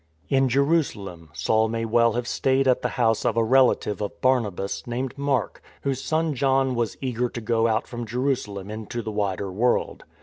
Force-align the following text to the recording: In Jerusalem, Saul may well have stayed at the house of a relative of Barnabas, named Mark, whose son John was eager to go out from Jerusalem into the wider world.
In 0.29 0.49
Jerusalem, 0.49 1.29
Saul 1.31 1.67
may 1.67 1.85
well 1.85 2.13
have 2.13 2.27
stayed 2.27 2.67
at 2.67 2.81
the 2.81 2.87
house 2.97 3.23
of 3.23 3.37
a 3.37 3.43
relative 3.43 4.01
of 4.01 4.19
Barnabas, 4.19 4.87
named 4.87 5.15
Mark, 5.15 5.61
whose 5.83 6.03
son 6.03 6.33
John 6.33 6.73
was 6.73 6.97
eager 7.01 7.29
to 7.29 7.39
go 7.39 7.67
out 7.67 7.85
from 7.85 8.07
Jerusalem 8.07 8.71
into 8.71 9.03
the 9.03 9.11
wider 9.11 9.51
world. 9.51 10.05